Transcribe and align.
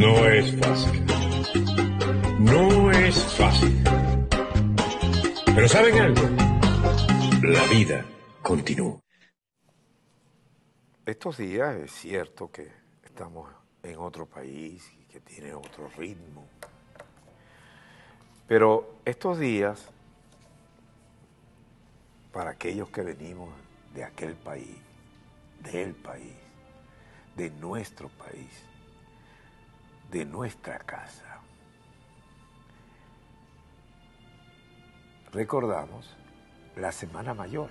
No 0.00 0.26
es 0.26 0.58
fácil. 0.58 1.06
No 2.38 2.90
es 2.90 3.22
fácil. 3.34 3.84
Pero 5.54 5.68
¿saben 5.68 5.98
algo? 6.00 6.22
La 7.42 7.62
vida 7.66 8.06
continúa. 8.40 8.98
Estos 11.04 11.36
días 11.36 11.76
es 11.76 11.92
cierto 11.92 12.50
que 12.50 12.72
estamos 13.04 13.52
en 13.82 13.98
otro 13.98 14.24
país 14.24 14.90
y 14.98 15.04
que 15.04 15.20
tiene 15.20 15.52
otro 15.52 15.90
ritmo. 15.98 16.48
Pero 18.48 19.00
estos 19.04 19.38
días, 19.38 19.86
para 22.32 22.52
aquellos 22.52 22.88
que 22.88 23.02
venimos 23.02 23.50
de 23.92 24.04
aquel 24.04 24.34
país, 24.34 24.78
del 25.70 25.94
país, 25.94 26.36
de 27.36 27.50
nuestro 27.50 28.08
país, 28.08 28.69
de 30.10 30.24
nuestra 30.24 30.78
casa, 30.78 31.40
recordamos 35.32 36.16
la 36.76 36.92
Semana 36.92 37.34
Mayor. 37.34 37.70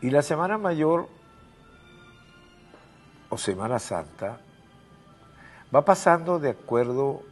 Y 0.00 0.10
la 0.10 0.22
Semana 0.22 0.58
Mayor 0.58 1.08
o 3.30 3.38
Semana 3.38 3.78
Santa 3.78 4.40
va 5.74 5.84
pasando 5.84 6.38
de 6.38 6.50
acuerdo 6.50 7.22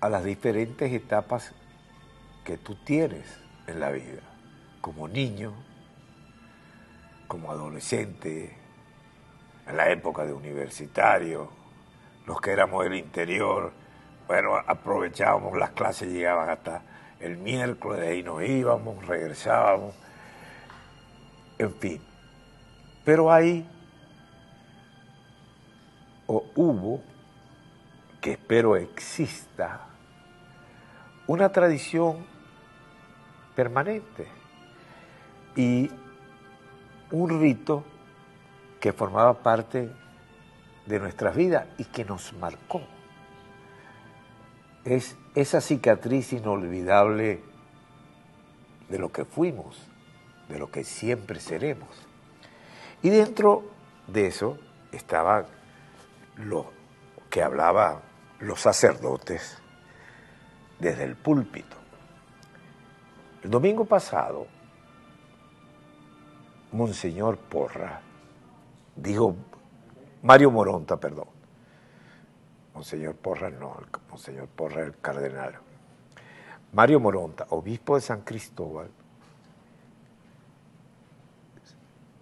a 0.00 0.08
las 0.08 0.24
diferentes 0.24 0.92
etapas 0.92 1.52
que 2.44 2.56
tú 2.56 2.74
tienes 2.84 3.26
en 3.66 3.80
la 3.80 3.90
vida, 3.90 4.22
como 4.80 5.08
niño, 5.08 5.52
como 7.28 7.50
adolescente, 7.50 8.59
en 9.70 9.76
la 9.76 9.88
época 9.88 10.24
de 10.26 10.32
universitario, 10.32 11.48
los 12.26 12.40
que 12.40 12.50
éramos 12.50 12.84
del 12.84 12.94
interior, 12.94 13.72
bueno, 14.26 14.56
aprovechábamos 14.56 15.56
las 15.56 15.70
clases, 15.70 16.12
llegaban 16.12 16.50
hasta 16.50 16.82
el 17.20 17.36
miércoles, 17.38 18.00
de 18.00 18.08
ahí 18.08 18.22
nos 18.22 18.42
íbamos, 18.42 19.06
regresábamos, 19.06 19.94
en 21.58 21.74
fin. 21.74 22.02
Pero 23.04 23.32
hay, 23.32 23.68
o 26.26 26.44
hubo, 26.56 27.00
que 28.20 28.32
espero 28.32 28.76
exista, 28.76 29.86
una 31.26 31.50
tradición 31.50 32.26
permanente 33.54 34.26
y 35.54 35.90
un 37.12 37.40
rito 37.40 37.84
que 38.80 38.92
formaba 38.92 39.42
parte 39.42 39.90
de 40.86 40.98
nuestras 40.98 41.36
vidas 41.36 41.66
y 41.78 41.84
que 41.84 42.04
nos 42.04 42.32
marcó. 42.32 42.80
Es 44.84 45.16
esa 45.34 45.60
cicatriz 45.60 46.32
inolvidable 46.32 47.42
de 48.88 48.98
lo 48.98 49.12
que 49.12 49.24
fuimos, 49.24 49.78
de 50.48 50.58
lo 50.58 50.70
que 50.70 50.84
siempre 50.84 51.38
seremos. 51.38 51.88
Y 53.02 53.10
dentro 53.10 53.64
de 54.06 54.26
eso 54.26 54.58
estaba 54.90 55.46
lo 56.36 56.72
que 57.28 57.42
hablaban 57.42 58.00
los 58.40 58.60
sacerdotes 58.60 59.58
desde 60.78 61.04
el 61.04 61.14
púlpito. 61.14 61.76
El 63.42 63.50
domingo 63.50 63.84
pasado, 63.84 64.46
Monseñor 66.72 67.36
Porra, 67.38 68.00
dijo, 68.96 69.36
Mario 70.22 70.50
Moronta, 70.50 70.98
perdón, 70.98 71.28
Monseñor 72.74 73.14
Porra 73.16 73.50
no, 73.50 73.76
Monseñor 74.08 74.48
Porra 74.48 74.82
el 74.82 74.98
cardenal, 74.98 75.58
Mario 76.72 77.00
Moronta, 77.00 77.46
obispo 77.50 77.96
de 77.96 78.00
San 78.00 78.22
Cristóbal, 78.22 78.88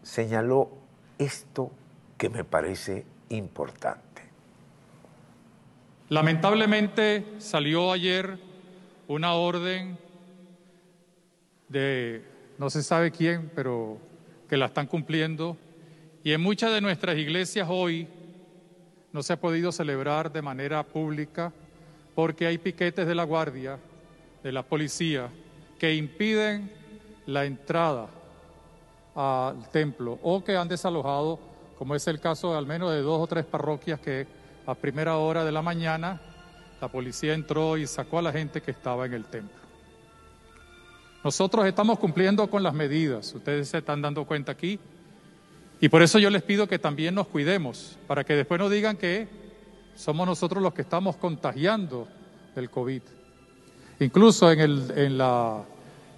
señaló 0.03 0.71
esto 1.19 1.71
que 2.17 2.31
me 2.31 2.45
parece 2.45 3.05
importante. 3.29 4.23
Lamentablemente 6.09 7.25
salió 7.39 7.93
ayer 7.93 8.39
una 9.09 9.35
orden 9.35 9.99
de 11.69 12.25
no 12.57 12.71
se 12.71 12.83
sabe 12.83 13.11
quién, 13.11 13.51
pero 13.55 13.99
que 14.49 14.57
la 14.57 14.67
están 14.67 14.87
cumpliendo. 14.87 15.57
Y 16.29 16.35
en 16.35 16.43
muchas 16.43 16.71
de 16.75 16.83
nuestras 16.83 17.17
iglesias 17.17 17.67
hoy 17.71 18.07
no 19.15 19.23
se 19.23 19.33
ha 19.33 19.41
podido 19.41 19.73
celebrar 19.73 20.31
de 20.31 20.43
manera 20.43 20.83
pública 20.83 21.55
porque 22.15 22.47
hay 22.47 22.59
piquetes 22.59 23.07
de 23.07 23.15
la 23.15 23.25
guardia, 23.25 23.79
de 24.43 24.53
la 24.53 24.63
policía, 24.63 25.31
que 25.79 25.95
impiden 25.95 26.71
la 27.25 27.47
entrada 27.47 28.11
al 29.15 29.71
templo 29.71 30.19
o 30.23 30.45
que 30.45 30.55
han 30.55 30.69
desalojado, 30.69 31.41
como 31.79 31.95
es 31.95 32.07
el 32.09 32.21
caso 32.21 32.53
de 32.53 32.59
al 32.59 32.67
menos 32.67 32.93
de 32.93 33.01
dos 33.01 33.23
o 33.23 33.27
tres 33.27 33.47
parroquias 33.47 33.99
que 33.99 34.27
a 34.67 34.75
primera 34.75 35.17
hora 35.17 35.47
de 35.47 35.53
la 35.53 35.63
mañana 35.63 36.21
la 36.79 36.89
policía 36.89 37.33
entró 37.33 37.79
y 37.79 37.87
sacó 37.87 38.19
a 38.19 38.23
la 38.23 38.33
gente 38.33 38.61
que 38.61 38.73
estaba 38.73 39.07
en 39.07 39.15
el 39.15 39.25
templo. 39.25 39.63
Nosotros 41.25 41.65
estamos 41.65 41.99
cumpliendo 41.99 42.51
con 42.51 42.63
las 42.63 42.75
medidas, 42.75 43.33
ustedes 43.35 43.71
se 43.71 43.79
están 43.79 44.03
dando 44.03 44.27
cuenta 44.27 44.53
aquí, 44.53 44.79
y 45.81 45.89
por 45.89 46.03
eso 46.03 46.19
yo 46.19 46.31
les 46.31 46.43
pido 46.43 46.67
que 46.67 46.79
también 46.79 47.15
nos 47.15 47.29
cuidemos, 47.29 47.99
para 48.07 48.25
que 48.25 48.35
después 48.35 48.59
no 48.59 48.69
digan 48.69 48.97
que 48.97 49.29
somos 49.95 50.27
nosotros 50.27 50.63
los 50.63 50.75
que 50.75 50.83
estamos 50.83 51.17
contagiando 51.17 52.09
del 52.55 52.71
COVID. 52.71 53.03
Incluso 54.01 54.51
en 54.51 54.61
el, 54.61 54.93
en 54.97 55.19
la, 55.19 55.65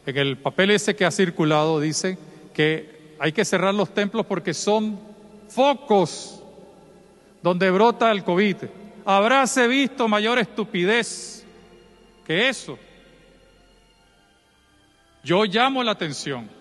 en 0.06 0.16
el 0.16 0.38
papel 0.38 0.70
ese 0.70 0.96
que 0.96 1.04
ha 1.04 1.10
circulado 1.10 1.80
dice 1.80 2.18
que 2.54 3.14
hay 3.18 3.32
que 3.32 3.44
cerrar 3.44 3.74
los 3.74 3.92
templos 3.92 4.26
porque 4.26 4.54
son 4.54 4.98
focos 5.48 6.42
donde 7.42 7.70
brota 7.70 8.10
el 8.10 8.24
COVID. 8.24 8.56
Habráse 9.04 9.66
visto 9.66 10.08
mayor 10.08 10.38
estupidez 10.38 11.44
que 12.26 12.48
eso. 12.48 12.78
Yo 15.22 15.44
llamo 15.44 15.82
la 15.82 15.92
atención. 15.92 16.59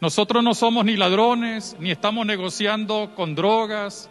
Nosotros 0.00 0.44
no 0.44 0.54
somos 0.54 0.84
ni 0.84 0.96
ladrones, 0.96 1.74
ni 1.80 1.90
estamos 1.90 2.26
negociando 2.26 3.12
con 3.14 3.34
drogas, 3.34 4.10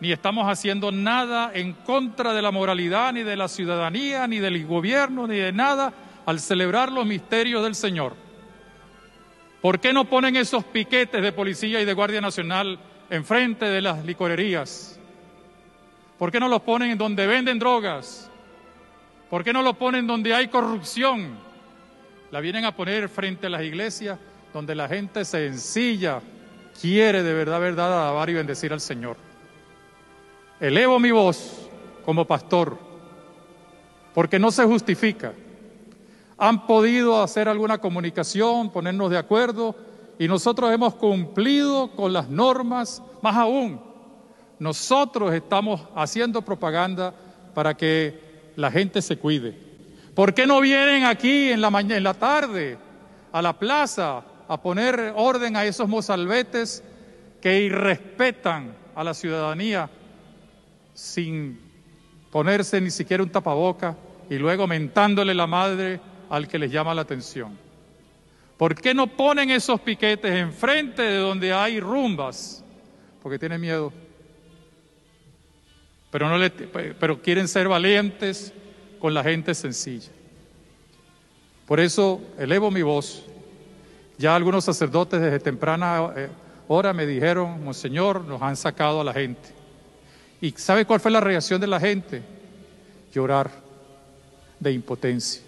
ni 0.00 0.10
estamos 0.10 0.48
haciendo 0.48 0.90
nada 0.90 1.52
en 1.54 1.72
contra 1.72 2.32
de 2.32 2.42
la 2.42 2.50
moralidad, 2.50 3.12
ni 3.12 3.22
de 3.22 3.36
la 3.36 3.46
ciudadanía, 3.46 4.26
ni 4.26 4.40
del 4.40 4.66
gobierno, 4.66 5.28
ni 5.28 5.36
de 5.36 5.52
nada 5.52 5.92
al 6.26 6.40
celebrar 6.40 6.90
los 6.90 7.06
misterios 7.06 7.62
del 7.62 7.76
Señor. 7.76 8.16
¿Por 9.60 9.78
qué 9.78 9.92
no 9.92 10.06
ponen 10.06 10.34
esos 10.34 10.64
piquetes 10.64 11.22
de 11.22 11.32
policía 11.32 11.80
y 11.80 11.84
de 11.84 11.92
Guardia 11.92 12.20
Nacional 12.20 12.80
enfrente 13.08 13.66
de 13.66 13.82
las 13.82 14.04
licorerías? 14.04 14.98
¿Por 16.18 16.32
qué 16.32 16.40
no 16.40 16.48
los 16.48 16.62
ponen 16.62 16.90
en 16.90 16.98
donde 16.98 17.26
venden 17.28 17.60
drogas? 17.60 18.28
¿Por 19.28 19.44
qué 19.44 19.52
no 19.52 19.62
lo 19.62 19.74
ponen 19.74 20.08
donde 20.08 20.34
hay 20.34 20.48
corrupción? 20.48 21.38
La 22.32 22.40
vienen 22.40 22.64
a 22.64 22.74
poner 22.74 23.08
frente 23.08 23.46
a 23.46 23.50
las 23.50 23.62
iglesias 23.62 24.18
donde 24.52 24.74
la 24.74 24.88
gente 24.88 25.24
sencilla 25.24 26.20
quiere 26.80 27.22
de 27.22 27.34
verdad, 27.34 27.60
verdad, 27.60 28.02
alabar 28.02 28.30
y 28.30 28.34
bendecir 28.34 28.72
al 28.72 28.80
Señor. 28.80 29.16
Elevo 30.58 30.98
mi 30.98 31.10
voz 31.10 31.68
como 32.04 32.26
pastor 32.26 32.78
porque 34.14 34.38
no 34.38 34.50
se 34.50 34.64
justifica. 34.64 35.32
Han 36.36 36.66
podido 36.66 37.22
hacer 37.22 37.48
alguna 37.48 37.78
comunicación, 37.78 38.70
ponernos 38.70 39.10
de 39.10 39.18
acuerdo 39.18 39.74
y 40.18 40.26
nosotros 40.26 40.72
hemos 40.72 40.94
cumplido 40.94 41.90
con 41.92 42.12
las 42.12 42.28
normas, 42.28 43.02
más 43.22 43.36
aún, 43.36 43.80
nosotros 44.58 45.32
estamos 45.32 45.80
haciendo 45.94 46.42
propaganda 46.42 47.14
para 47.54 47.74
que 47.74 48.52
la 48.56 48.70
gente 48.70 49.00
se 49.00 49.16
cuide. 49.16 49.56
¿Por 50.14 50.34
qué 50.34 50.46
no 50.46 50.60
vienen 50.60 51.04
aquí 51.04 51.50
en 51.50 51.62
la, 51.62 51.68
en 51.80 52.04
la 52.04 52.14
tarde 52.14 52.76
a 53.32 53.40
la 53.40 53.58
plaza 53.58 54.22
a 54.50 54.60
poner 54.60 55.12
orden 55.14 55.54
a 55.54 55.64
esos 55.64 55.88
mozalbetes 55.88 56.82
que 57.40 57.60
irrespetan 57.60 58.74
a 58.96 59.04
la 59.04 59.14
ciudadanía 59.14 59.88
sin 60.92 61.60
ponerse 62.32 62.80
ni 62.80 62.90
siquiera 62.90 63.22
un 63.22 63.30
tapaboca 63.30 63.96
y 64.28 64.34
luego 64.38 64.66
mentándole 64.66 65.34
la 65.34 65.46
madre 65.46 66.00
al 66.28 66.48
que 66.48 66.58
les 66.58 66.72
llama 66.72 66.92
la 66.94 67.02
atención? 67.02 67.56
¿Por 68.56 68.74
qué 68.74 68.92
no 68.92 69.06
ponen 69.06 69.52
esos 69.52 69.80
piquetes 69.80 70.32
enfrente 70.32 71.02
de 71.02 71.18
donde 71.18 71.52
hay 71.52 71.78
rumbas? 71.78 72.64
Porque 73.22 73.38
tienen 73.38 73.60
miedo 73.60 73.92
pero, 76.10 76.28
no 76.28 76.44
pero 76.98 77.22
quieren 77.22 77.46
ser 77.46 77.68
valientes 77.68 78.52
con 78.98 79.14
la 79.14 79.22
gente 79.22 79.54
sencilla. 79.54 80.10
Por 81.66 81.78
eso 81.78 82.20
elevo 82.36 82.68
mi 82.72 82.82
voz. 82.82 83.29
Ya 84.20 84.36
algunos 84.36 84.64
sacerdotes 84.64 85.20
desde 85.20 85.40
temprana 85.40 86.12
eh, 86.14 86.28
Ahora 86.70 86.92
me 86.92 87.04
dijeron, 87.04 87.64
Monseñor, 87.64 88.24
nos 88.24 88.40
han 88.40 88.54
sacado 88.54 89.00
a 89.00 89.04
la 89.04 89.12
gente. 89.12 89.48
¿Y 90.40 90.52
sabe 90.52 90.84
cuál 90.84 91.00
fue 91.00 91.10
la 91.10 91.20
reacción 91.20 91.60
de 91.60 91.66
la 91.66 91.80
gente? 91.80 92.22
Llorar 93.12 93.50
de 94.60 94.70
impotencia. 94.70 95.42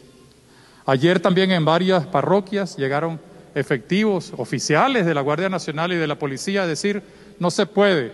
Ayer 0.85 1.21
también 1.21 1.53
en 1.53 1.65
varias 1.65 2.05
parroquias 2.07 2.77
llegaron 2.77 3.21
efectivos 3.55 4.33
oficiales 4.37 5.07
de 5.07 5.15
la 5.15 5.21
Guardia 5.21 5.49
Nacional 5.49 5.93
y 5.93 5.97
de 5.97 6.09
la 6.09 6.19
Policía 6.19 6.65
a 6.65 6.67
decir, 6.67 7.01
no 7.39 7.53
se 7.53 7.67
puede, 7.67 8.11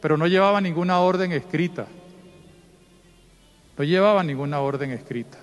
pero 0.00 0.16
no 0.16 0.28
llevaba 0.28 0.60
ninguna 0.60 1.00
orden 1.00 1.32
escrita. 1.32 1.88
No 3.76 3.82
llevaba 3.82 4.22
ninguna 4.22 4.60
orden 4.60 4.92
escrita. 4.92 5.38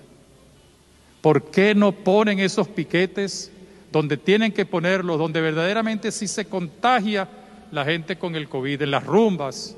¿Por 1.19 1.51
qué 1.51 1.75
no 1.75 1.91
ponen 1.91 2.39
esos 2.39 2.69
piquetes 2.69 3.51
donde 3.91 4.17
tienen 4.17 4.51
que 4.51 4.65
ponerlos, 4.65 5.17
donde 5.17 5.41
verdaderamente 5.41 6.11
sí 6.11 6.27
se 6.27 6.45
contagia 6.45 7.27
la 7.71 7.85
gente 7.85 8.17
con 8.17 8.35
el 8.35 8.49
COVID, 8.49 8.81
en 8.81 8.91
las 8.91 9.05
rumbas, 9.05 9.75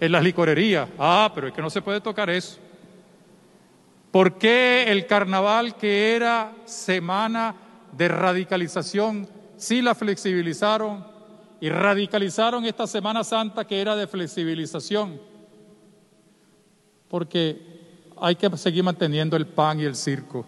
en 0.00 0.12
las 0.12 0.22
licorerías? 0.22 0.88
Ah, 0.98 1.30
pero 1.34 1.48
es 1.48 1.54
que 1.54 1.62
no 1.62 1.70
se 1.70 1.82
puede 1.82 2.00
tocar 2.00 2.30
eso. 2.30 2.58
¿Por 4.10 4.38
qué 4.38 4.84
el 4.88 5.06
carnaval 5.06 5.76
que 5.76 6.14
era 6.16 6.52
semana 6.64 7.54
de 7.92 8.08
radicalización 8.08 9.28
sí 9.56 9.82
la 9.82 9.94
flexibilizaron 9.94 11.04
y 11.60 11.68
radicalizaron 11.68 12.64
esta 12.64 12.86
Semana 12.86 13.24
Santa 13.24 13.66
que 13.66 13.80
era 13.80 13.94
de 13.96 14.06
flexibilización? 14.06 15.20
Porque 17.08 17.60
hay 18.20 18.36
que 18.36 18.56
seguir 18.56 18.82
manteniendo 18.82 19.36
el 19.36 19.46
pan 19.46 19.80
y 19.80 19.84
el 19.84 19.94
circo. 19.94 20.46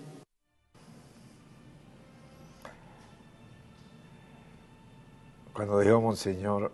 Cuando 5.52 5.80
dijo 5.80 6.00
Monseñor 6.00 6.70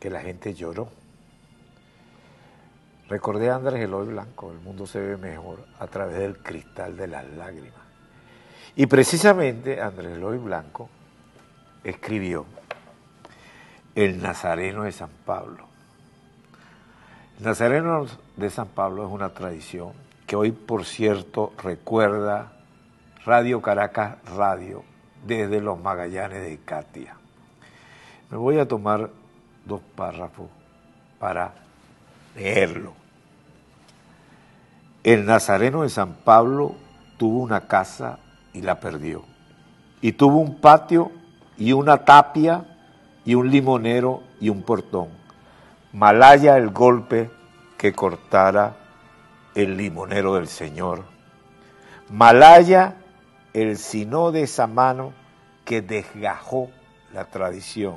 que 0.00 0.10
la 0.10 0.20
gente 0.20 0.52
lloró, 0.52 0.88
recordé 3.08 3.50
a 3.50 3.54
Andrés 3.54 3.84
Eloy 3.84 4.08
Blanco, 4.08 4.50
el 4.50 4.58
mundo 4.58 4.86
se 4.86 5.00
ve 5.00 5.16
mejor 5.16 5.64
a 5.78 5.86
través 5.86 6.18
del 6.18 6.38
cristal 6.38 6.96
de 6.96 7.06
las 7.06 7.24
lágrimas. 7.30 7.80
Y 8.76 8.86
precisamente 8.86 9.80
Andrés 9.80 10.16
Eloy 10.16 10.38
Blanco 10.38 10.88
escribió 11.84 12.46
El 13.94 14.20
Nazareno 14.20 14.82
de 14.82 14.92
San 14.92 15.10
Pablo. 15.24 15.66
El 17.38 17.44
Nazareno 17.44 18.06
de 18.36 18.50
San 18.50 18.68
Pablo 18.68 19.06
es 19.06 19.12
una 19.12 19.30
tradición 19.30 19.92
que 20.26 20.34
hoy, 20.34 20.50
por 20.50 20.84
cierto, 20.84 21.52
recuerda 21.62 22.52
Radio 23.24 23.62
Caracas 23.62 24.16
Radio 24.36 24.84
desde 25.26 25.60
los 25.60 25.80
Magallanes 25.80 26.42
de 26.42 26.58
Katia. 26.64 27.16
Me 28.30 28.36
voy 28.36 28.58
a 28.58 28.68
tomar 28.68 29.10
dos 29.64 29.80
párrafos 29.94 30.48
para 31.18 31.52
leerlo. 32.34 32.92
El 35.02 35.26
Nazareno 35.26 35.82
de 35.82 35.88
San 35.88 36.14
Pablo 36.14 36.74
tuvo 37.18 37.40
una 37.40 37.62
casa 37.62 38.18
y 38.52 38.62
la 38.62 38.80
perdió. 38.80 39.24
Y 40.00 40.12
tuvo 40.12 40.38
un 40.38 40.60
patio 40.60 41.12
y 41.56 41.72
una 41.72 42.04
tapia 42.04 42.64
y 43.24 43.34
un 43.34 43.50
limonero 43.50 44.22
y 44.40 44.48
un 44.48 44.62
portón. 44.62 45.08
Malaya 45.92 46.56
el 46.56 46.70
golpe 46.70 47.30
que 47.78 47.92
cortara 47.92 48.76
el 49.54 49.76
limonero 49.76 50.34
del 50.34 50.48
Señor. 50.48 51.04
Malaya 52.10 52.96
el 53.54 53.78
sino 53.78 54.32
de 54.32 54.42
esa 54.42 54.66
mano 54.66 55.14
que 55.64 55.80
desgajó 55.80 56.70
la 57.14 57.24
tradición. 57.24 57.96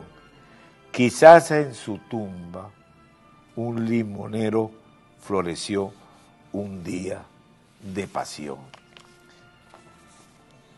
Quizás 0.92 1.52
en 1.52 1.74
su 1.74 1.98
tumba 1.98 2.70
un 3.56 3.86
limonero 3.86 4.72
floreció 5.20 5.92
un 6.54 6.84
día 6.84 7.24
de 7.82 8.08
pasión. 8.08 8.60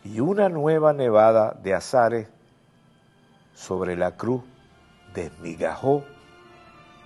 Y 0.02 0.20
una 0.20 0.48
nueva 0.48 0.92
nevada 0.92 1.56
de 1.62 1.74
azares 1.74 2.28
sobre 3.54 3.96
la 3.96 4.16
cruz 4.16 4.42
desmigajó 5.14 6.04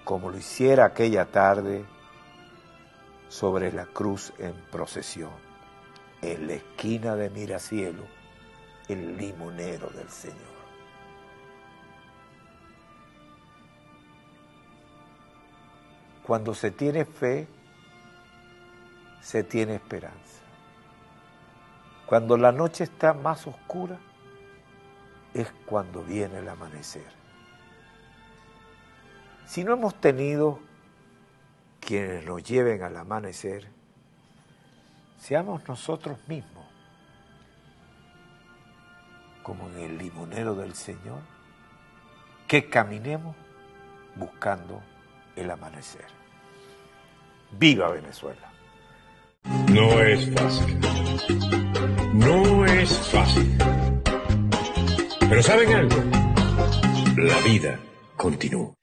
como 0.05 0.31
lo 0.31 0.37
hiciera 0.37 0.85
aquella 0.85 1.25
tarde 1.25 1.85
sobre 3.29 3.73
la 3.73 3.87
cruz 3.87 4.33
en 4.39 4.53
procesión, 4.71 5.31
en 6.33 6.47
la 6.47 6.55
esquina 6.55 7.17
de 7.17 7.29
Miracielo, 7.31 8.05
el 8.89 9.17
limonero 9.17 9.91
del 9.91 10.09
Señor. 10.09 10.55
Cuando 16.23 16.55
se 16.55 16.71
tiene 16.71 17.05
fe, 17.05 17.47
se 19.21 19.45
tiene 19.45 19.75
esperanza. 19.75 20.41
Cuando 22.07 22.37
la 22.37 22.53
noche 22.53 22.85
está 22.85 23.13
más 23.13 23.47
oscura, 23.47 23.99
es 25.35 25.53
cuando 25.67 26.03
viene 26.03 26.39
el 26.39 26.49
amanecer. 26.49 27.25
Si 29.47 29.65
no 29.65 29.75
hemos 29.75 30.01
tenido 30.01 30.61
quienes 31.81 32.25
nos 32.25 32.43
lleven 32.43 32.83
al 32.83 32.97
amanecer, 32.97 33.69
seamos 35.27 35.67
nosotros 35.67 36.19
mismos, 36.29 36.67
como 39.43 39.71
en 39.71 39.79
el 39.79 39.97
limonero 39.97 40.55
del 40.55 40.75
Señor, 40.75 41.23
que 42.47 42.69
caminemos 42.69 43.35
buscando 44.17 44.83
el 45.35 45.51
amanecer. 45.51 46.05
¡Viva 47.53 47.89
Venezuela! 47.89 48.53
No 49.73 49.99
es 50.03 50.31
fácil. 50.35 50.81
No 52.13 52.67
es 52.67 52.99
fácil. 53.09 53.59
Pero 55.21 55.43
¿saben 55.43 55.75
algo? 55.75 55.97
La 57.17 57.39
vida 57.41 57.81
continúa. 58.17 58.75